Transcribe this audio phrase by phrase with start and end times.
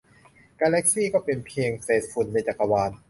[0.61, 2.91] กาแลกซี่ก็เป็นเพียงเศษฝุ่นในจักรวาล